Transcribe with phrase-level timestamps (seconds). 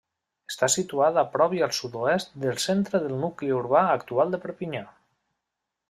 [0.51, 4.87] Està situat a prop i al sud-oest del centre del nucli urbà actual de Perpinyà.